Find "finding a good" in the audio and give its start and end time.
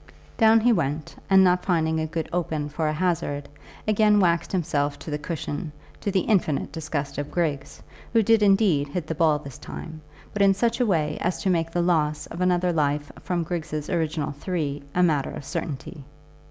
1.63-2.27